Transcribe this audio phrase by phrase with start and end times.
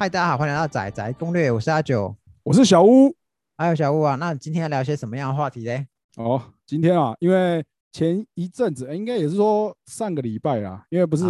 [0.00, 3.14] 嗨，大家好，欢迎来到仔仔攻略，我是阿九，我是小屋。
[3.58, 5.86] 还有小屋啊，那今天要聊些什么样的话题嘞？
[6.16, 11.26] 哦，今天啊，因为前一阵子，应该也是说上个礼拜啦，因为不是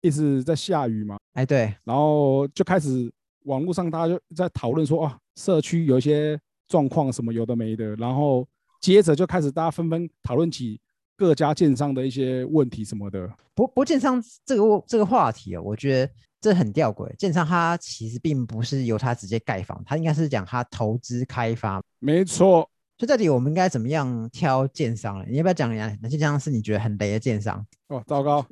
[0.00, 3.08] 一直在下雨嘛，哎对，然后就开始
[3.44, 8.44] 网络上大家就在讨论说啊，社区有一些状况什么有的没的，然后
[8.80, 10.80] 接着就开始大家纷纷讨论起
[11.16, 13.32] 各家建商的一些问题什么的。
[13.54, 16.12] 不不，建商这个这个话题啊，我觉得。
[16.42, 21.80] 这很吊诡，建商他其实并不是由他直接盖房，他应该是讲他投资开发。
[22.00, 25.24] 没错，所以到底我们应该怎么样挑建商呢？
[25.30, 27.64] 你要不要讲一下哪些建商是你觉得很雷的建商？
[27.86, 28.44] 哦，糟糕，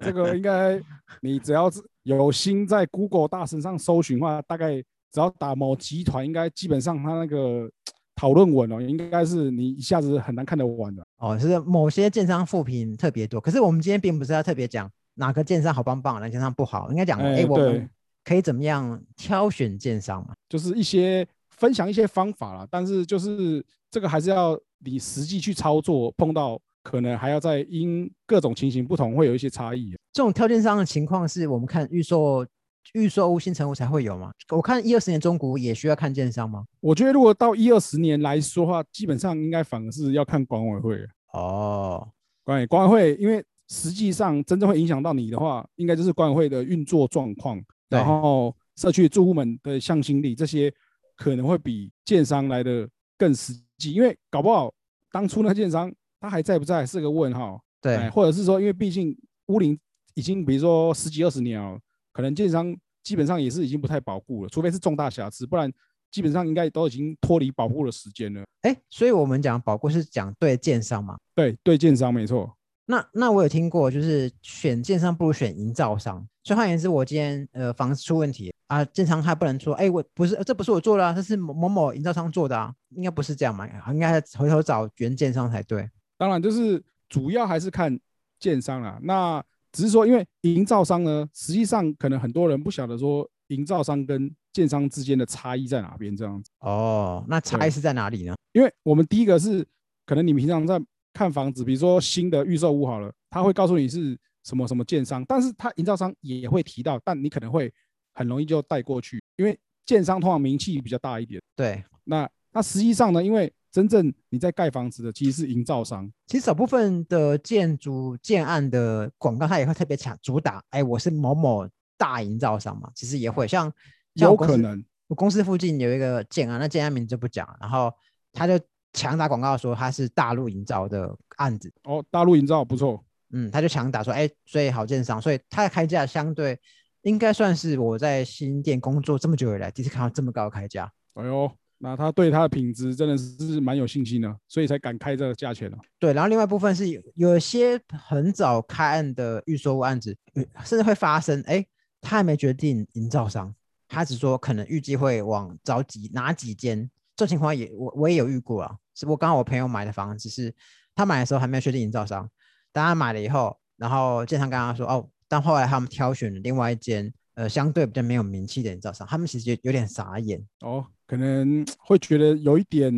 [0.00, 0.78] 这个应该
[1.22, 4.76] 你只要是有心在 Google 大神上搜寻的话，大概
[5.10, 7.66] 只要打某集团，应该基本上他那个
[8.14, 11.02] 讨论文哦，应该是你一下子很难看得完的。
[11.16, 14.90] 哦，是某些建商负评特别多，可是我们今天并不是要特别讲。
[15.18, 16.88] 哪个建商好棒棒，哪个建商不好？
[16.90, 17.90] 应该讲，哎，我们
[18.24, 20.32] 可以怎么样挑选建商嘛？
[20.48, 29.92] 就是一些分享一些方法啦，但是就是这个还是要你实际去操作，碰到可能还要再因各种情形不同，会有一些差异。
[30.12, 32.46] 这种挑建商的情况是我们看预售、
[32.92, 34.30] 预售屋、新成屋才会有吗？
[34.50, 36.64] 我看一二十年中古也需要看建商吗？
[36.78, 42.08] 我觉得如果到一二十年来说话，基本上应该反而是要看管委会哦。
[42.44, 43.44] 管委管委会，因为。
[43.68, 50.72] 实际上，真正会影响到你的话，应该就是管委会的运作状况，然后社区住户们的向心力，这些
[51.16, 52.88] 可能会比建商来的
[53.18, 53.92] 更实际。
[53.92, 54.72] 因为搞不好
[55.12, 59.16] 当初那建商他还在不在是个问号，对，或者是说，因为毕竟
[59.48, 59.78] 屋龄
[60.14, 61.78] 已经比如说十几二十年了，
[62.12, 65.70] 可能建商基本上也是已经不太保护了，除非是重大瑕疵，不然
[66.10, 68.42] 基本上应该都已经脱离保护的时间了。
[68.62, 71.18] 哎，所以我们讲保护是讲对建商嘛？
[71.34, 72.50] 对，对建商没错。
[72.90, 76.26] 那那我有听过，就是选建商不如选营造商。
[76.42, 85.86] 所以换言之，我今天呃房子出问题啊，建商他不能说，哎，我不是，这不是我做的啊，这是某某某营造商做的啊，应该不是这样嘛，应该回头找原建商才对。
[86.16, 88.00] 当然，就是主要还是看
[88.40, 88.98] 建商啦。
[89.02, 96.50] 那只是说，因为营造商呢，实际上可能很多人不晓得说，营造商跟建商之间的差异在哪边这样子。
[96.60, 98.34] 哦，那差异是在哪里呢？
[98.54, 99.66] 因为我们第一个是，
[100.06, 100.80] 可能你平常在。
[101.12, 107.72] 看房子，比如说新的预售屋好了，他会告诉你是什么什么建商，但是他营造商也会提到，但你可能会
[108.14, 111.40] 很容易就带过去，因为建商通常名气比较大一点。
[111.56, 123.72] 对，那那实际上呢，因为真正你在盖房子的其实是营造商，其实少部分的建筑建案的广告，他也会特别强主打，哎，我是某某大营造商嘛，其实也会像
[124.14, 127.92] 有可能，我公司附近有一个建案，那建案名就不讲，然后
[128.32, 128.58] 他就。
[128.92, 136.58] 强打广告说他是大陆营造的案子哦，大陆营造不错，嗯，他就强打说，哎，所以好建商，所以他的开价相对
[137.02, 140.90] 应该算是我在新店工作这么久以来第一次看到这么高的开价。
[141.14, 145.78] 哎呦，那他对他的品质真的是蛮有信心的，所以才敢开这个价钱了。
[145.98, 150.16] 对，然后另外一部分是有些很早开案的预售案子，
[150.64, 151.64] 甚至会发生，哎，
[152.00, 153.54] 他还没决定营造商，
[153.86, 156.90] 他只说可能预计会往找几哪几间。
[157.18, 160.54] 这情况也我我也有遇过啊，是我刚好我朋友买的房子是，
[160.94, 162.30] 他买的时候还没有确定营造商，
[162.72, 172.92] 当他买了以后，然后建商跟他说哦，但后来他们挑选了另外一间呃相对比较没有名气的营造商，他们其实有有点傻眼哦，可能会觉得有一点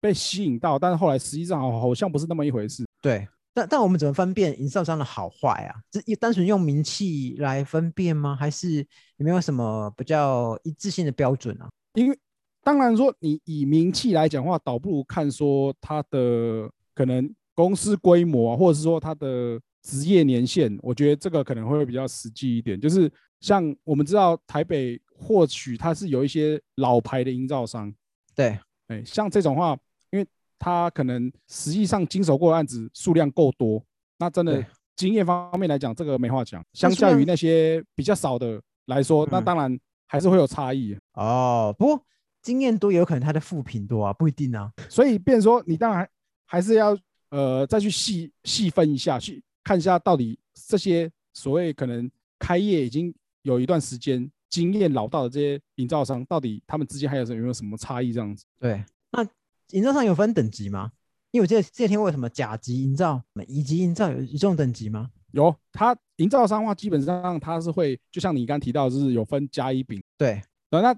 [0.00, 2.84] 被吸引到，但是后来实际上好好像不是那么一回事。
[3.00, 5.78] 对，但但我们怎么分辨营造商的好坏啊？
[5.92, 8.34] 是单纯用名气来分辨吗？
[8.34, 8.78] 还是
[9.18, 11.68] 有没有什么比较一致性的标准啊？
[11.94, 12.18] 因为
[12.64, 20.78] 当然说，你以名气来讲话，倒不如看说他的可能公司规模，啊或者是说他的职业年限。
[20.80, 22.80] 我觉得这个可能会比较实际一点。
[22.80, 27.92] 就是像我们知道台北，或许他是有一些老牌的营造商，
[28.34, 28.56] 对，
[28.86, 29.76] 哎，像这种话，
[30.10, 30.24] 因为
[30.56, 33.82] 他可能实际上经手过的案子数量够多，
[34.18, 36.64] 那真的经验方面来讲，这个没话讲。
[36.74, 39.76] 相较于那些比较少的来说，那当然
[40.06, 41.74] 还是会有差异哦。
[41.76, 42.06] 不过。
[42.42, 44.70] 经验多有可能他的副品多啊，不一定啊。
[44.88, 46.06] 所以变说你当然
[46.44, 46.98] 还是要
[47.30, 58.44] 呃再去细细分一下，去看一下到底这些所谓可能开业已经有一段时间、经验老道的这些营造商，到底他们之间还有什有没有什么差异这样子？
[58.58, 59.24] 对，那
[59.70, 60.90] 营造商有分等级吗？
[61.30, 65.10] 因为我记得这天为什么甲级营造、乙级营造有这种等级吗？
[65.30, 70.02] 有，它营造商的话基本上它是会，就像你刚提到，就是有分甲乙丙。
[70.18, 70.92] 对，那。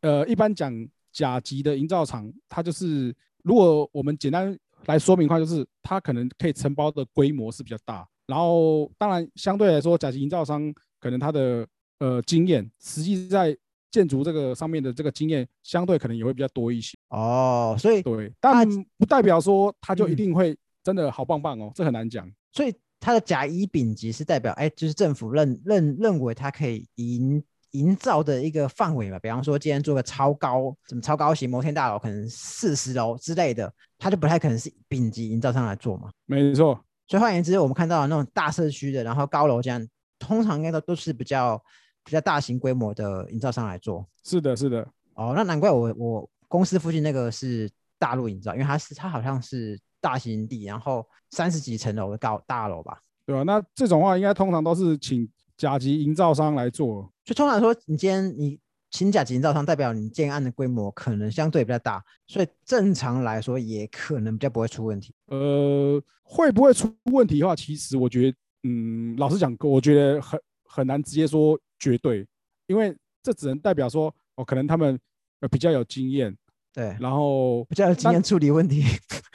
[0.00, 0.72] 呃，一般讲
[1.12, 4.56] 甲级的营造厂，它就是如果我们简单
[4.86, 8.06] 来说明的话，就是它可能可以承包的规模是比较大。
[8.26, 11.66] 然后，当然相对来说，甲级营造商可能他的
[11.98, 13.56] 呃经验，实际在
[13.90, 16.96] 建筑这个上面的这个经验，相对可能也会比较多一些。
[17.08, 22.30] 哦，所以对，但不代表说他就一嗯定会真的好棒棒哦，这很难讲。
[22.52, 29.18] 所以它的甲乙丙级是代表，哎，就是政府认认认为它可以营营造的一个范围嘛。
[29.18, 36.10] 比方说，今天做个超高，什么超高型摩天大楼，可能四十楼之类的，它就不太可能是丙级营造商来做嘛。
[36.26, 36.78] 没错，
[37.08, 39.86] 所以换言之，我们看到那种大社区的，然后高楼这样，
[40.18, 41.60] 通常应该都都是比较
[42.04, 44.06] 比较大型规模的营造商来做。
[44.24, 52.98] 是的，是的，哦，那难怪我我公司附近那个是大陆营造，因为它是它好像是大型地，然后三十几层楼的高大楼吧。
[53.26, 55.28] 对吧、那这种话应该通常都是请
[55.60, 57.12] 甲级营造商来做。
[57.22, 58.58] 就通常说，你今天你
[58.90, 65.14] 请甲级营造商，代表你建案的规模可能相对比较大，所以正常来说也可能比较不会出问题。
[65.26, 72.26] 呃，会不会出问题的话，其实我觉得，嗯，老实讲，我觉得很很难直接说绝对，
[72.66, 74.98] 因为这只能代表说，哦，可能他们
[75.40, 76.34] 呃比较有经验，
[76.72, 78.84] 对，然后比较有经验处理问题。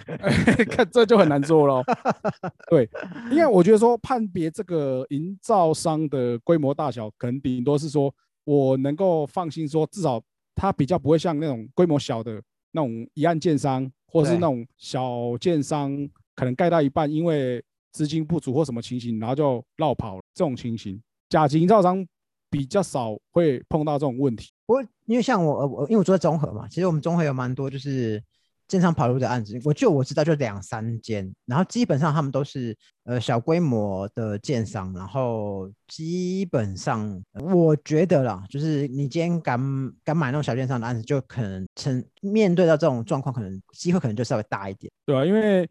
[0.70, 1.84] 看这就很难做了。
[2.70, 2.88] 对，
[3.32, 10.22] 因为我觉得说判别这个营造商的规模大小，可能顶多是说我能够放心说，至少
[10.54, 12.42] 它比较不会像那种规模小的
[12.72, 15.92] 那种一案建商，或者是那种小建商，
[16.36, 21.02] 可能盖到一半因为资金不足或什么情形，然后就绕跑了这种情形。
[21.30, 22.06] 甲级营造商
[22.50, 24.52] 比较少会碰到这种问题。
[24.66, 28.24] 不过因为像我呃我因为我住在中和嘛，其实我们中和有蛮多就是
[28.68, 39.60] 建商跑路的案子，我就我知道就两三间，然后基本上他们都是呃小规模的建商，然后基本上我觉得啦，就是你今天敢
[40.04, 44.92] 敢买那种小建商的案子，就可能成面对到这种状况，可能机会可能就稍微大一点。
[45.06, 45.70] 对啊，因为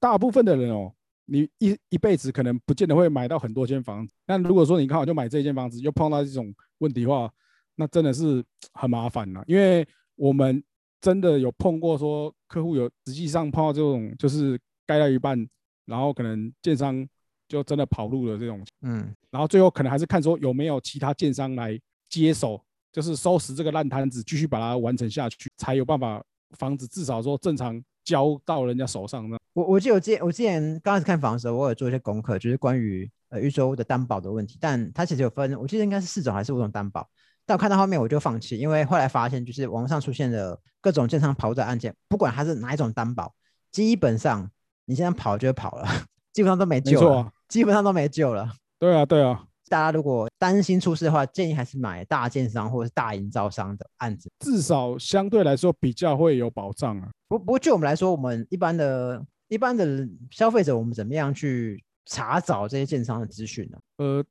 [0.00, 0.92] 大部分的人哦，
[1.26, 4.12] 你一一辈子可能不见得会买到很多间房子。
[4.26, 7.30] 那如果说你刚好就买这间房子，又碰到这种问题的话，
[7.76, 9.42] 那真的是很麻烦了。
[9.46, 9.86] 因为
[10.16, 10.62] 我们
[11.00, 15.48] 真的有碰过，说客户有实际上碰到这种，就是盖到一半，
[15.86, 17.06] 然后可能建商
[17.48, 21.78] 就真的跑路了这种，嗯，然后最后可能还是看说有没有其他建商来
[22.08, 26.22] 接手，就是收拾这个烂摊子，继续把它完成下去，才有办法
[26.58, 29.36] 房子至少说正常交到人家手上呢。
[29.54, 37.06] 我我记得我之前我之前刚开始看房的时候，我有做一些功课，就是关于呃预售屋的担保的问题，但它其实有分，我记得应该是四种还是五种担保。
[37.44, 43.34] 但我看到后面我就放弃，因为后来发现，就是网上出现的各种建商跑的案件，不管它是哪一种担保，
[43.70, 44.50] 基本上
[44.84, 45.86] 你现在跑就会跑了，
[46.32, 48.52] 基本上都没没救了，啊，基本上都没救了。
[48.78, 54.30] 对啊，对啊，大家如果担心出事的话，建议还是买大建商或者是大营造商的案子。
[54.40, 57.10] 至少相对来说比较会有保障啊。
[57.28, 63.78] 不不过就我们来说，我们一般的一般的消费者，我们怎么样去查找这些建商的资讯呢？
[63.98, 64.24] 呃，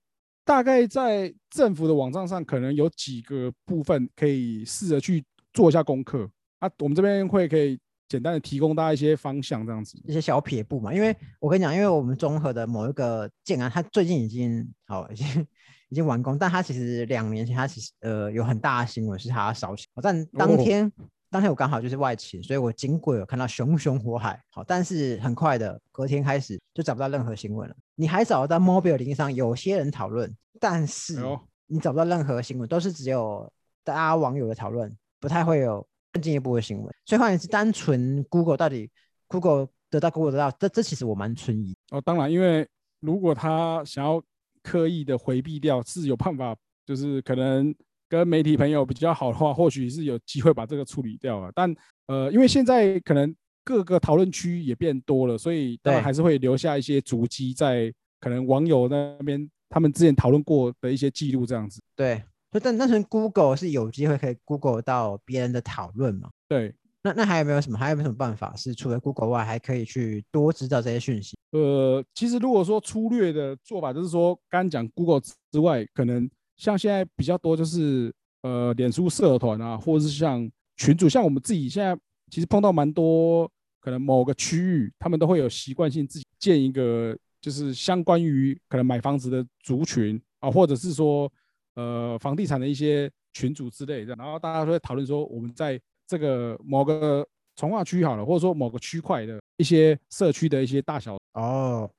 [0.51, 6.69] 大概在政府的网站上，可能有几个部分可以试着去做一下功课啊。
[6.80, 9.98] 我们这边会可以简单的提供大家一些方向，这样子。
[10.03, 15.48] 一些小撇步嘛，因为我跟你讲，因为我们综合的某一个建安，它最近已经好、已经
[15.88, 20.92] 已经完工，但它其实两年前它其实呃有很大的新闻是它烧起，但当哦天、
[21.31, 30.29] 当天我刚好就是外勤，所以我经过有看到熊熊火海，好，但是很快的隔天开始就找不到任何新闻了，你还找得到 mobile 零上有些人讨论，
[30.60, 31.24] 但是
[31.67, 33.50] 你找不到任何新闻，都是只有
[33.82, 36.94] 大家网友的讨论，不太会有更进一步的新闻。
[37.05, 38.91] 所以换言之，单纯 Google 到底
[39.27, 41.74] Google 得到 Google 得到，这这其实我蛮存疑。
[41.91, 42.67] 哦，当然，因为
[43.00, 44.22] 如果他想要
[44.62, 46.53] 刻意的回避掉，是有办法，
[46.86, 47.74] 就是可能
[48.12, 51.50] 跟媒体朋友比较好的话，或许是有机会把这个处理掉了。
[51.56, 51.74] 但
[52.08, 57.89] 呃，因为现在可能各个讨论区也变多了，所以当然对还是会留下一些足迹在
[58.20, 61.80] 可能网友那边他们之前讨论过的一些记录这样子。
[61.96, 66.30] 对，就但单纯 Google 是有机会可以 Google 到别人的讨论嘛？
[66.50, 67.77] 对，那那还有没有什么？
[67.77, 71.38] 还有没有什么办法是除了 Google 外，还可以去多知道这些讯息？
[71.51, 76.30] 呃，其实如果说粗略的做法，就是说刚刚讲 Google 之外，可能
[76.62, 78.13] 像现在比较多就是
[78.44, 81.98] 呃，脸书社团啊，或者是像群主，像我们自己现在
[82.30, 91.32] 其实碰到蛮多，可能某个区域他们都会有习惯性自己建一个，就是相关于可能买房子的族群啊，或者是说
[91.74, 101.89] 呃房地产的一些群组之类的，然后大家都会讨论说我们在这个某个从化区好了，或者说某个区块的一些社区的一些大小哦，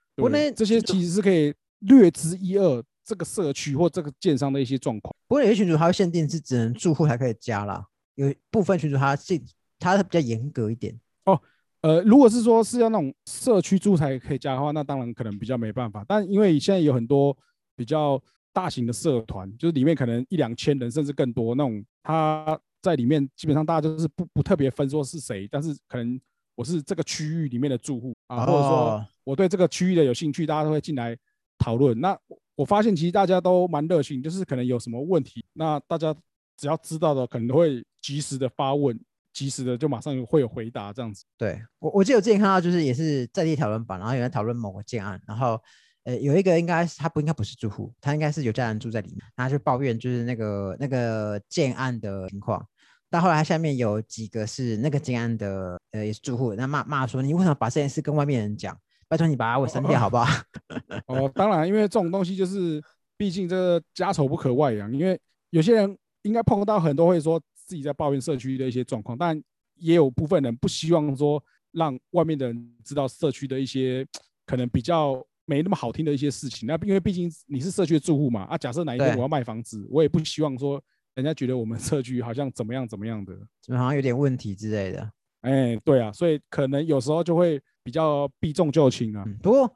[0.54, 5.14] 这些其实是可以略知一二这个社区或这个建商的一些状况。
[5.28, 9.40] 不过有些群主他会限定是只能住户才可以加啦，有部分群主他是
[9.78, 11.40] 它比较严格一点哦。
[11.80, 16.04] 呃，如果是说是要那种社区住才可以加的话，那当然可能比较没办法。
[16.06, 17.36] 但因为现在有很多
[17.74, 26.20] 比较大型的社团，就是里面可能一两千人甚至更多那种，他在里面基本上大家就是不不特别分说是谁，但是可能
[26.54, 31.16] 我是这个区域里面的住户啊，或者说哦我对这个区域的有兴趣，大家都会进来
[31.58, 32.00] 讨论。
[32.00, 32.16] 那
[32.54, 36.14] 我发现其实大家都蛮热情，就是可能有什么问题，那大家
[36.56, 38.98] 只要知道的，可能都会及时的发问，
[39.32, 41.24] 及时的就马上会有回答这样子。
[41.38, 45.58] 对我，我记得我之前看到就是也是在地讨论版，然后有人讨论某个建案，然后
[46.04, 52.64] 呃有一个应该是他不应该不是住户，他应该是有家人住在里面，然后就抱怨就是那个那个建案的情况。
[53.08, 58.78] 但后来他下面有几个是那个建案的呃也是住户，那骂骂说你为什么把这件事跟外面人讲？
[59.12, 60.24] 拜托你把我删掉好不好？
[61.04, 62.82] 哦，当然，因为这种东西就是，
[63.14, 64.90] 毕竟这个家丑不可外扬。
[64.90, 69.38] 因为有些人应该碰到很多会说自己在抱怨社区的一些状况，但
[69.74, 74.02] 也有部分人不希望说让外面的人知道社区的一些
[74.46, 76.66] 可能比较没那么好听的一些事情。
[76.66, 80.82] 那因为毕竟你是社区的住户嘛，啊，假设哪一天我要卖房子，我也不希望说
[81.16, 83.36] 人家觉得我们社区好像怎么样怎么样的。
[83.60, 85.12] 怎么好像有点问题之类的。
[85.42, 89.22] 哎，对啊，所以可能有时候就会比较避重就轻啊。
[89.26, 89.72] 嗯，不过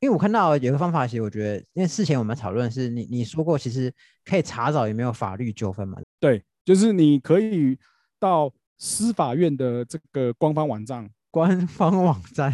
[0.00, 3.92] 因为我看到有个方法，其实我觉得，因为事前我们讨论是你你说过，其实
[4.24, 5.98] 可以查找有没有法律纠纷嘛。
[6.18, 7.78] 对，就是你可以
[8.18, 12.50] 到司法院的这个官方网站， 官方网站，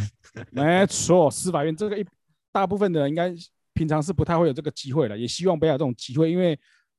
[0.51, 2.05] 没错，司法院这个一
[2.51, 3.33] 大部分的人应该
[3.75, 6.59] 平常是不太会有这个机会了，也希望不要有这种机会，因为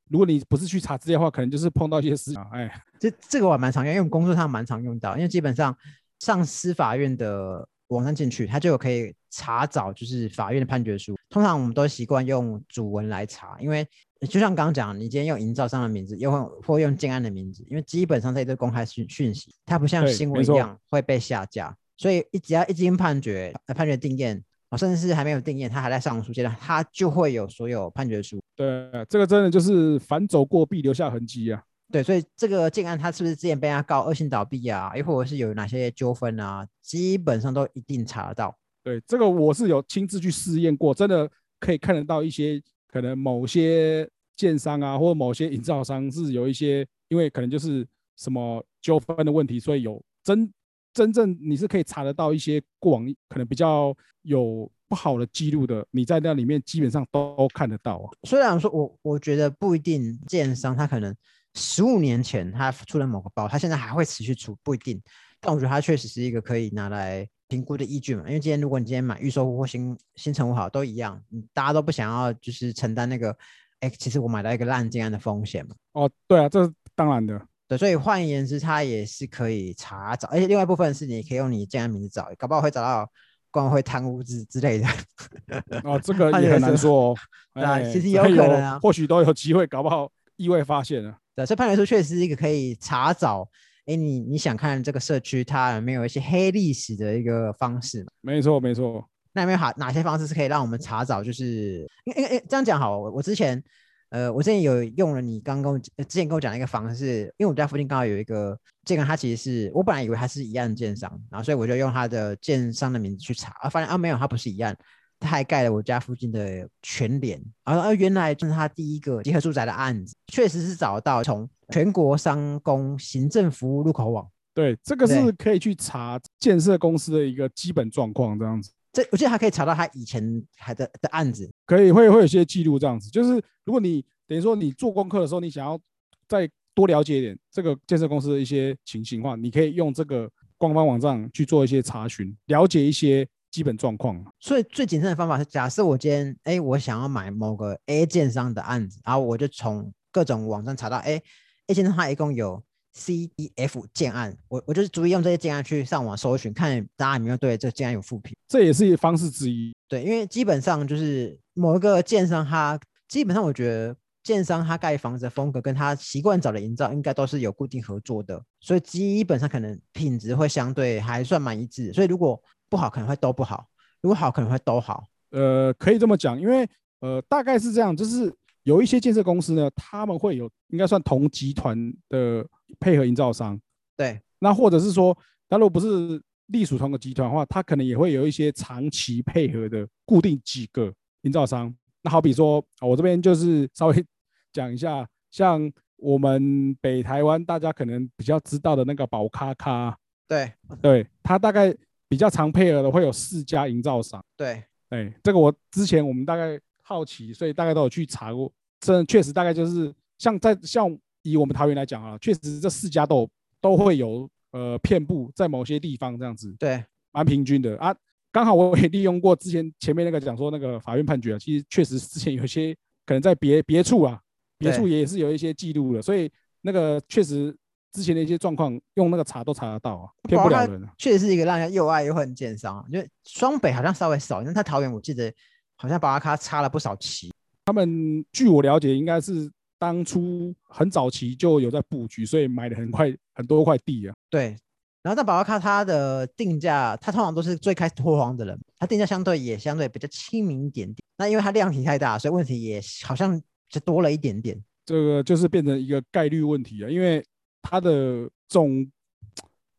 [0.09, 5.75] 如果你不是去查资料的话，可能就是碰到一些事情啊，哎，这这个我还蛮常用，因为我们工作上蛮常用到，因为基本上
[6.19, 11.15] 上司法院的网站进去，它就有可以查找就是法院的判决书。
[11.29, 13.87] 通常我们都习惯用主文来查，因为
[14.29, 24.43] 就像刚刚讲，你今天用营造商的名字，又或或用建案的名字，因为基本上这些都公开讯讯息，它不像新闻一样会被下架，所以一只要一经判决，呃判决定验。
[24.69, 28.37] 哦，甚至是还没有定验，它还在上诉阶段，它就会有所有判决书。
[28.57, 31.63] 对，这个真的就是反走过必留下痕迹啊。
[31.91, 38.57] 对，所以这个建案它是不是之前被他告恶性倒闭啊，又或者是有哪些纠纷啊，基本上都一定查得到。
[38.83, 42.61] 对，这个我是有亲自去试验过，真的可以看得到一些
[42.91, 47.87] 可能某些建商啊，或者某些营造商是有一些，因为可能就是
[48.17, 50.51] 什么纠纷的问题，所以有真
[50.97, 58.09] 真正你是可以查得到一些过往可能比较有不好的记录的，你在那里面基本上都看得到啊。
[58.23, 61.15] 虽然说我我觉得不一定，建商他可能
[61.53, 64.99] 十五年前他出了某个包，他现在还会持续出，不一定。
[65.39, 73.37] 但我觉得它确实是一个可以拿来评估的依据嘛，因为今天如果你今天买预售户或新新成屋好都一样，你大家都不想要就是承担那个，
[73.81, 75.75] 哎，其实我买到一个烂建案的风险嘛。
[75.93, 77.39] 哦，对啊，这是当然的。
[77.67, 83.09] 对，所以换言之，它也是可以查找，而且另外一部分是你可以用你建案名字找，搞不好会找到
[83.51, 84.87] 官委会贪污之之类的。
[85.83, 87.15] 哦，这个 也很难说哦。
[87.53, 91.17] 对其实有可能啊或许都有机会，搞不好意外发现了。
[91.35, 93.49] 对，所以判决书确实是一个可以查找，
[93.85, 98.09] 哎，你你想看这个社区它有没有一些黑历史的一个方式嘛？
[98.21, 99.03] 没错，没错。
[99.33, 101.23] 那有没有好哪些方式是可以让我们查找？
[101.23, 103.61] 就是因为因为这样讲好，我我之前
[104.09, 114.77] 呃，我之前有用了你刚跟我呃之前跟我讲的一个方式，因为我家附近刚好有一个建案，它其实是我本来以为它是一案建商，然后所以我就用它的建商的名字去查，啊，发现啊没有，它不是一案。
[115.19, 135.79] 他还盖了我家附近的全联，啊原来就是他第一个集合住宅的案子，确实是找到从全国商工行政服务入口网，对，这个是可以去查建设公司的一个基本状况，这样子这我记得还可以查到他以前还的的案子，可以会会有些记录，这样子就是如果你等于说你做功课的时候，你想要
[136.27, 144.23] 再多了解一点这个建设公司的一些情形的话，你可以用这个官方网站去做一些查询，了解一些基本状况。
[144.39, 151.21] 所以最谨慎的方法是，假设我今天哎我想要买某个 A 建商的案子，然后我就从各种网站查到，哎
[151.67, 152.63] A 建商它一共有
[152.97, 158.35] C、D、F 建案，我我就是逐一用这些建案去上网搜寻，看大家有没有对这个建案有复评。
[158.47, 159.75] 这也是方式之一。
[159.87, 171.93] 对，因为基本上就是某一个建商，他基本上我觉得建商他盖房子的风格跟他习惯找的营造应该都是有固定合作的，所以基本上可能品质会相对还算蛮一致。
[171.93, 173.65] 所以如果不好，可能会都不好；
[174.01, 175.05] 如果好，可能会都好。
[175.31, 176.67] 呃，可以这么讲，因为
[176.99, 178.33] 呃，大概是这样，就是
[178.67, 182.45] 有一些建设公司呢，他们会有应该算同集团的
[182.81, 183.57] 配合营造商，
[183.95, 191.73] 对，那或者是说，他如果不是隶属同个集团的话，他可能也会有一些长期配合的固定几个营造商。
[192.01, 194.05] 那好比说，啊我这边就是稍微
[194.51, 199.97] 讲一下，像我们北台湾大家可能比较知道的那个宝咖咖，
[200.27, 201.73] 对，对他大概
[202.09, 204.21] 比较常配合的会有四家营造商。
[204.35, 213.29] 对，哎，这个我之前我们大概好奇，所以大概都有去查过这确实大概就是像在像以我们桃园来讲啊，确实这四家都
[213.59, 217.93] 都会有呃遍布在某些地方这样子，对，蛮平均的啊。
[218.31, 222.73] 刚好我也利用过之前前面那个讲说那个法院判决啊，其实确实之前有些
[223.05, 224.21] 可能在别别处啊，
[224.57, 227.53] 别处也是有一些记录的，所以那个确实
[227.91, 230.93] 之前的一些状况用那个查都查得到啊，骗不了人啊。
[230.97, 235.33] 确实是一个让人又爱又恨奸商，因为双北好像稍微少，因为他桃园我记得
[235.77, 237.31] 好像巴拉卡插了不少旗。
[237.65, 244.15] 他们据我了解，应该是当初很早期就有在布局，所以买了很快很多块地啊。
[244.29, 244.55] 对。
[245.03, 250.97] 然后在宝拉卡，它的定价，它通常都是最开始拓荒的人，它定价相对也相对比较亲民一点点。
[251.17, 254.61] 那因为它量体太大，所以问题也好像就多了一点点。
[254.85, 257.23] 这个就是变成一个概率问题啊，因为
[257.61, 258.85] 它的总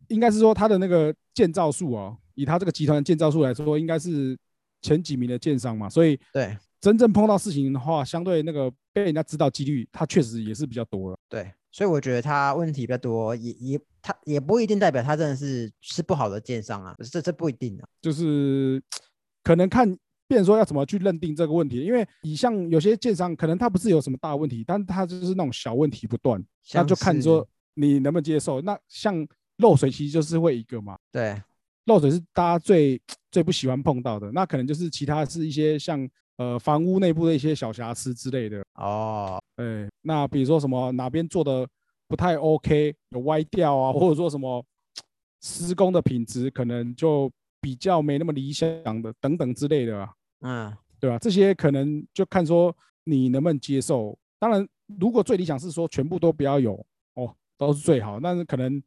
[0.07, 4.38] 应该是说它的那个建造数啊，以它这个集团的建造数来说，应该是
[4.82, 11.18] 前几名的建商嘛，所以对真正碰到事情的话，相对那个被人家知道几率，它确实也是比较多了。
[11.28, 11.50] 对。
[11.70, 18.82] 所以我觉得他问题比较多，也也他也不一定代表他真的是是不好的建商啊，这这不一定啊，就是
[19.44, 26.42] 可能看，变说要怎么去认定这个问题，因为你像有些建商，可能他不是有什么大问题，但他就是那种小问题不断，
[26.73, 28.62] 那就看说你能不能接受。
[28.62, 29.14] 那像
[29.58, 31.40] 漏水其实就是会一个嘛，对，
[31.85, 36.08] 漏水是大家最最不喜欢碰到的，那可能就是其他是一些像。
[36.38, 41.68] 呃，房屋内部的一些小瑕疵之类的哦，哎，那比如说什么哪边做的
[42.06, 44.64] 不太 OK，有歪掉啊，或者说什么
[45.40, 47.28] 施工的品质可能就
[47.61, 48.70] 比较没那么理想
[49.02, 50.08] 的等等之类的，
[50.42, 51.18] 嗯，对吧？
[51.18, 54.16] 这些可能就看说你能不能接受。
[54.38, 54.64] 当然，
[55.00, 56.75] 如果最理想是说全部都不要有
[57.14, 58.20] 哦，都是最好。
[58.20, 58.80] 但是可能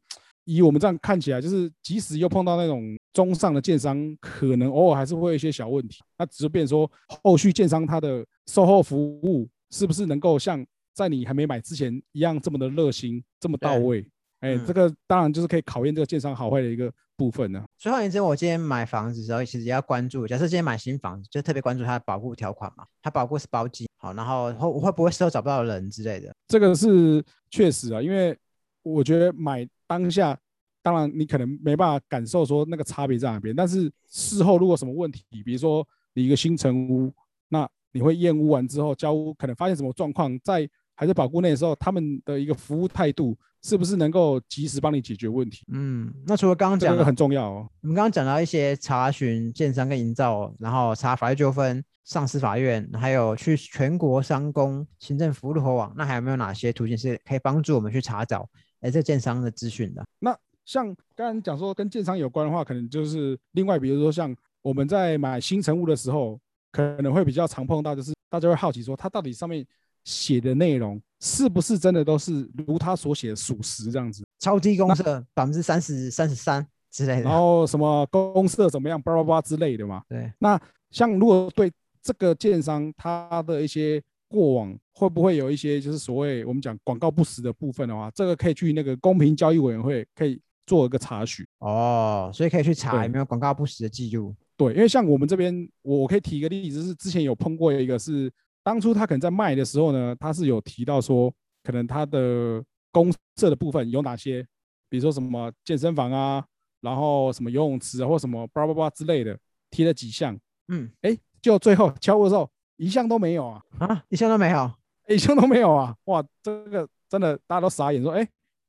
[0.44, 2.98] 以我们这样看起来，就是即使又碰到那种。
[3.12, 6.90] 中上的建商可能偶尔还是会有一些小问题，那只是变说
[7.22, 14.02] 后续建商他的售后服务是不是能够像在你还没买之前一样这么的热心、这么到位？
[14.40, 17.62] 哎，这个当然就是可以考验这个建商好坏的一个部分呢。
[17.76, 20.26] 所以换言之，我今天买房子的时候，其实也要关注。
[20.26, 26.34] 假设今天买新房子，就特别关注它的保护条款嘛，它保护是包机好，然后会会不会事后找不到人之类的。
[26.48, 28.34] 这个是确实啊，因为
[28.82, 30.38] 我觉得买当下。
[30.84, 37.14] 当然，你可能没办法感受说那个差别在哪边，但是事后如果什么问题，比如说你一个新成屋，
[37.50, 45.64] 那你会验屋完之后交屋，可能发现什么状况，在还在保固内的时候，他们的一个服务态度是不是能够及时帮你解决问题？
[45.72, 58.48] 嗯，那除了刚刚讲的很重要哦，我们刚刚讲到一些查询建商跟营造，然后查法律纠纷、上司法院，还有去全国商工行政服务的网，那还有没有哪些途径是可以帮助我们去查找
[58.82, 60.04] 哎这建商的资讯的？
[60.20, 66.38] 那像刚刚讲说跟建商有关的话，可能就是另外，比如说像我们在买新成物的时候，
[66.70, 69.66] 可能会比较常碰到，就是大家会好奇说，它到底上面
[70.04, 74.24] 写的内容是不是真的都是如它所写的属实这样子？
[74.38, 80.02] 超低公设百分之三十三十三之类的，然后什么公设怎么样，叭叭叭之类的嘛。
[80.08, 80.32] 对。
[80.38, 90.40] 那像如果对这个建商他的一些过往，会不会有一些就是所谓我们讲广告不实的部分的话，这个可以去那个公平交易委员会可以。
[90.64, 94.32] 做一个查询哦，所以可以去查有没有广告不实的记录。
[94.56, 101.30] 对，因为像我们这边，我可以提一个例子，是之前有碰过一个，是当初他可能在卖的时候呢，他是有提到说，
[101.64, 104.46] 可能他的公社的部分有哪些，
[104.88, 106.42] 比如说什么健身房啊，
[106.80, 109.36] 然后什么游泳池啊，或什么叭叭叭之类的，
[109.68, 110.38] 提了几项。
[110.68, 113.62] 嗯，哎，就最后敲的时候，一项都没有啊！
[113.78, 114.72] 啊，一项都没有，
[115.08, 115.94] 一项都没有啊！
[116.04, 118.26] 哇，这个真的大家都傻眼，说哎。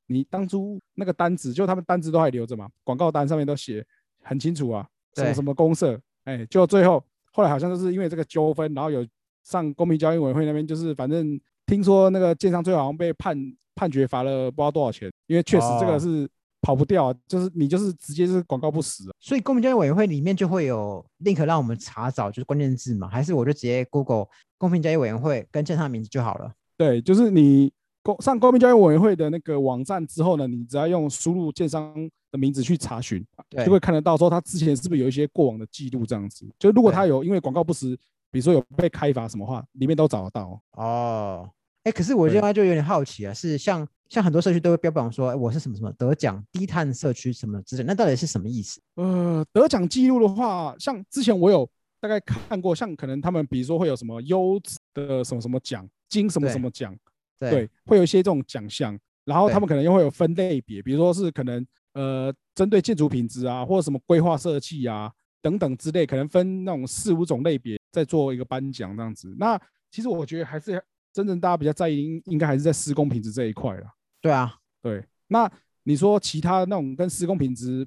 [0.08, 2.70] 你当初那个单子，就他们单子都还留着嘛？
[2.84, 3.84] 广告单上面都写
[4.22, 4.86] 很清楚啊，
[5.16, 9.04] 什么什么公社，哎，就最后后来好像就是因为这个纠纷，然后有
[9.44, 13.36] 上公平交易委员会那边，就是反正听说那个建商最后好像被判
[13.74, 16.30] 判决罚了不知道多少钱，因为确实这个是
[16.64, 19.04] 跑不掉，就是你就是直接是广告不实。
[19.20, 23.08] 所以公平交易委员会里面就会有 link 让我们查找，就是关键字嘛？
[23.08, 24.26] 还是我就直接 Google
[24.58, 26.52] 公平交易委员会跟建商的名字就好了？
[26.76, 27.72] 对，就是你。
[28.06, 31.96] 公上公民交易委员会的那个网站之后呢，你只要用输入建商
[32.34, 33.26] 的名字去查询，
[33.66, 36.46] 就会看得到说他之前是不是有一些过往的记录这样子。
[36.60, 37.98] 就如果他有因为广告不实，
[38.30, 40.62] 比如说有被开罚什么话，里面都找得到。
[40.74, 41.50] 哦，
[41.84, 48.80] 哎，可是我现在就有点好奇啊，是像像很多社区都会标榜说，哎，我是什么什么得奖低碳社区什么之类，那到底是什么意思？
[48.94, 51.68] 呃，得奖记录的话，像之前我有
[52.00, 56.96] 大概看过，像可能他们比如说会有什么优质的什么什么奖金什么什么奖。
[57.40, 58.96] 对，会有一些这种奖项，
[59.26, 69.36] 然后他们可能又会有分类别，比如说是可能呃针对建筑品质啊，或者什么规划设计啊等等之类，可能分那种四五种类别，再做一个颁奖这样子。
[69.40, 70.80] 那其实我觉得还是
[71.12, 73.88] 真正大家比较在意，应应该还是在施工品质这一块了。
[74.24, 75.52] 对啊，对，那
[75.84, 77.86] 你说其他那种跟施工品质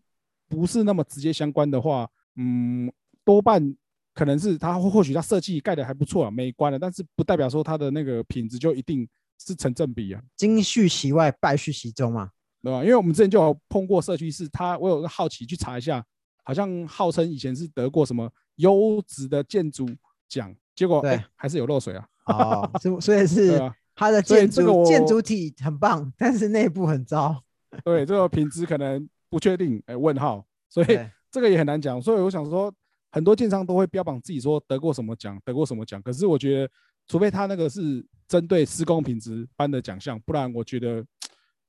[0.48, 2.92] 不是那么直接相关的话，嗯，
[3.24, 3.74] 多半
[4.12, 12.30] 可能是它或许它设计盖的还不错啊，美观的，但是不代表说它的那个品质就一定是成正比啊，金续其外，败续其中嘛。
[12.62, 12.82] 对吧？
[12.82, 16.04] 因为我们之前就有碰过社区是，他我有个好奇去查一下，
[16.42, 19.88] 好像号称以前是得过什么优质的建筑
[20.28, 21.00] 奖，结果
[21.36, 22.08] 还是有漏水啊。
[22.26, 27.42] 哦，所 所以对是啊，它的建筑建筑体很棒，但是内部很糟。
[27.82, 30.86] 对，这个品质可能不确定，哎，问号，所以
[31.32, 32.00] 这个也很难讲。
[32.00, 32.72] 所以我想说，
[33.10, 36.72] 很多建商都会标榜自己说得过什么奖，得过什么奖，可是我觉得，
[37.08, 41.04] 除非他那个是针对施工品质颁的奖项，不然我觉得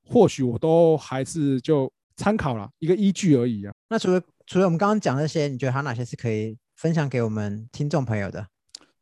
[0.06, 3.74] 或许我都还是就参考了一个依据而已啊。
[3.88, 8.46] 那除了除了我们刚刚讲那些，你觉得还有哪些是可以分享给我们听众朋友的？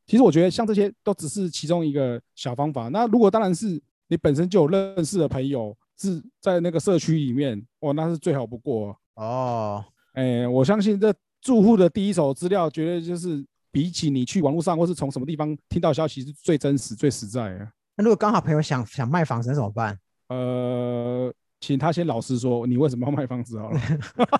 [0.06, 2.88] 其实我觉得像这些都只是其中一个小方法。
[2.88, 8.96] 那如果当然是你本身就有认识的朋友是在那个社区里面，哦，那是最好不过。
[9.14, 17.68] 哦，哎，我相信这住户的第一手资料，绝对就是比起你去网络上或是从什么地方听到消息是最真实、最实在的。
[17.96, 19.98] 那如果刚好朋友想想卖房子，那怎么办？
[20.28, 23.80] 呃，请他先老实说，你为什么要卖房子好了？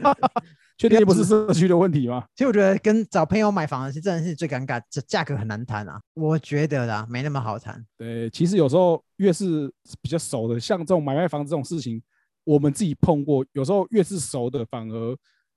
[0.78, 2.22] 确定不是社区的问题吗？
[2.34, 5.98] 其实我觉得跟找朋友买房子是真的是最尴尬，这价格很难谈啊。
[6.12, 7.82] 我觉得啦，没那么好谈。
[7.96, 12.02] 对，其实有时候越是比较熟的，像这种买卖房子这种事情，
[12.44, 15.16] 我们自己碰过，有时候越是熟的，反而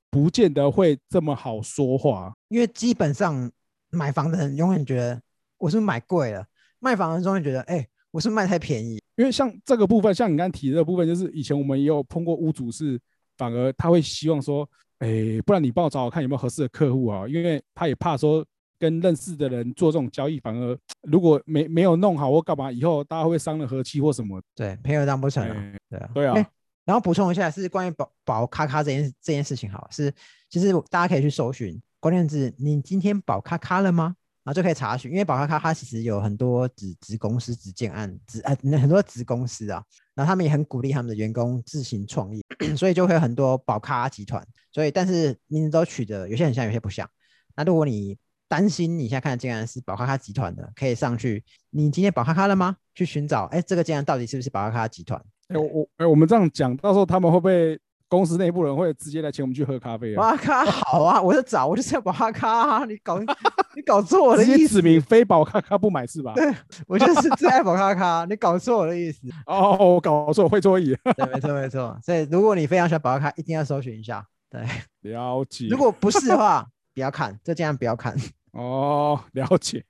[0.09, 2.33] 不见得会这么好说话。
[2.47, 3.51] 因为基本上
[3.91, 5.21] 买房的人永远觉得
[5.57, 6.45] 我是不是买贵了，
[6.79, 8.99] 卖房的人永远觉得，哎、我是卖太便宜。
[9.15, 12.99] 因为像这个部分，像你刚刚提的部分，就是以前我们也有碰过屋主是，
[13.37, 14.67] 反而他会希望说，
[14.99, 18.45] 哎，不然你帮我找找看有没有合适的客户啊，因为他也怕说
[18.79, 24.41] 跟认识的人做这种交易，反而如果没没有弄好或干嘛，以后大家会伤了和气或什么。
[24.55, 25.53] 对，朋友当不成啊。
[25.55, 26.49] 哎对啊，对啊哎
[26.85, 30.11] 然后补充一下，是关于保保卡卡这件这件事情，好，是
[30.49, 34.15] 其实大家可以去搜寻关键字，你今天保卡卡了吗？
[34.43, 39.83] 然后就可以查询，因为保咔咔它其实有很多子子公司、子建案、子呃很多子公司啊，
[40.15, 42.43] 然后他们也很鼓励他们的员工自行创业，
[42.75, 44.45] 所以就会有很多保咔集团。
[44.71, 47.09] 所以但是名字都取得有些很像，有些不像。
[47.55, 52.77] 那如果你担心你现在看的建案是保咔咔集团的，可以上去，你今天保咔咔了吗？
[52.95, 55.21] 去寻找，哎，这个建案到底是不是保咔咔集团？
[55.49, 60.31] 哎、我哎、我们这样讲，到时候他们会不会公司内部人会直接来请我们去喝咖啡啊？
[60.31, 63.19] 保咔咔好啊，我就找，我就是要保咔咔啊，你搞
[63.75, 66.33] 你搞错我的意思明非保咖咖不买是吧？
[66.35, 66.51] 对
[66.87, 69.21] 我就是最爱保咔咔，你搞错我的意思。
[69.45, 70.95] 哦，我搞错，会错意。
[71.15, 71.97] 对，没错没错。
[72.03, 74.25] 所以如果你非常喜欢保咔咔，一定要搜寻一下。
[74.49, 74.65] 对，
[75.11, 75.67] 了解。
[75.69, 78.15] 如果不是的话，不要看，这尽量不要看。
[78.53, 79.85] 哦，了解。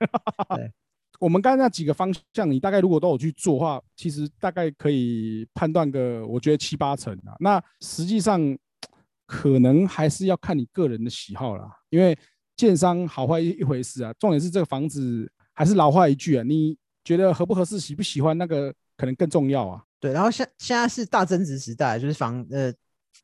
[0.54, 0.70] 对，
[1.20, 7.36] 我们刚才那几个方向，你大概如果都有去做的话，其实大概可以判断个，我觉得七八成啊。
[7.40, 8.58] 那实际上
[9.26, 12.18] 可能还是要看你个人的喜好啦，因为
[12.56, 19.84] 建商好坏一一回事啊，重点是这个房子还是老话一句啊，你觉得合不合适、喜不喜欢，那个可能更重要啊。
[20.00, 22.74] 对，然后现现在是大增值时代，就是房呃，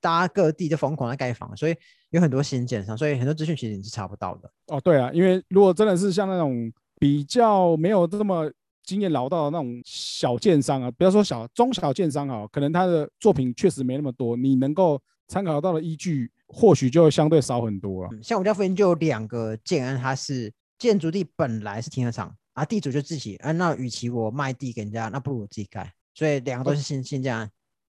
[0.01, 1.75] 大家各地都疯狂在盖房，所以
[2.10, 4.51] 有很多新建商，所以很多资讯其实你是查不到的。
[4.67, 6.71] 哦，对啊，因为如果真的是像那种
[7.05, 8.51] 比较没有这么
[8.83, 18.09] 经验老道的那种小建商啊，不要说小中小建商啊，可能他的作品确实没那么多，你能够参考到的依据或许就相对少很多了。
[18.11, 27.47] 嗯像我家附近就有两个建安，它是建筑地本来是停车场啊，地主就自己啊，那与其我卖地给人家，那不如我自己盖，所以两个都是新新建安，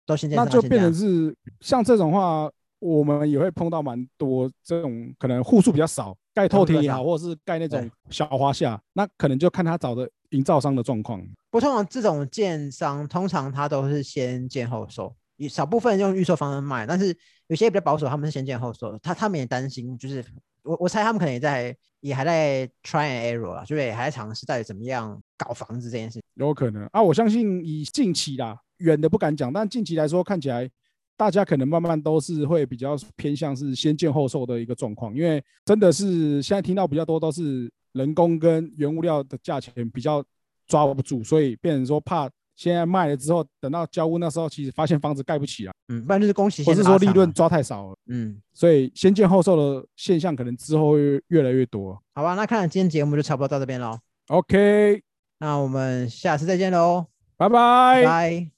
[0.07, 0.43] 都新建商。
[0.43, 2.49] 那就变成是像这种话，
[2.79, 11.21] 我们也会碰到蛮多这种可能户数比较少，盖透天也好，或者是盖那种小花下，那可能就看他找的营造商的状况。
[11.51, 17.15] 不过通常这种建商，通常他都是先建后售，一少部分用预售方式卖，但是
[17.47, 20.25] 有些比较保守，他们是先建后售，他他们也担心，就是
[20.63, 26.19] 我我猜他们可能也在也还在 try and error 啊，就是也还在尝试到底怎么样搞房子这件事。
[26.33, 30.67] 有可能啊，我相信以近期啦，远的不敢讲，但近期来说，看起来
[31.15, 40.23] 大家可能慢慢都是会比较偏向是先建后售的一个状况，因为真的是现在听到比较多都是人工跟原物料的价钱比较
[40.67, 51.99] 抓不住，所以变成说怕现在卖了之后，等到交屋那时候，其实发现房子盖不起了，嗯，不然就是恭喜，或是说利润，抓太少了，嗯，所以先建后售的现象可能之后会越来越多。
[52.13, 53.97] 好吧，那看了今天节目就差不多到这边喽
[54.27, 55.01] ，OK，
[55.39, 57.05] 那我们下次再见喽，
[57.37, 57.49] 拜。
[57.49, 58.51] 拜拜。